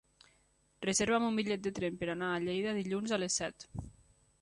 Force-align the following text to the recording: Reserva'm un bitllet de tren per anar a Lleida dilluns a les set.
Reserva'm 0.85 1.27
un 1.27 1.37
bitllet 1.41 1.63
de 1.67 1.73
tren 1.81 2.01
per 2.01 2.09
anar 2.17 2.33
a 2.39 2.43
Lleida 2.49 2.77
dilluns 2.81 3.15
a 3.19 3.25
les 3.25 3.41
set. 3.43 3.71